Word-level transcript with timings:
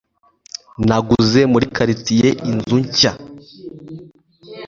Naguze 0.87 1.39
muri 1.51 1.65
quartier 1.75 2.33
inzu 2.51 2.77
nshya 2.85 3.11